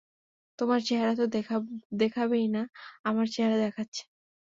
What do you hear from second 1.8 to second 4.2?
দেখাবেই না, আমার চেহারা দেখাচ্ছে।